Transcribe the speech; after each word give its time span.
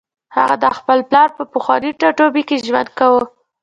هغه 0.35 0.55
د 0.63 0.65
خپل 0.77 0.99
پلار 1.09 1.29
په 1.37 1.43
پخواني 1.53 1.91
ټاټوبي 1.99 2.43
کې 2.47 2.63
ژوند 2.67 2.89
کاوه 2.97 3.23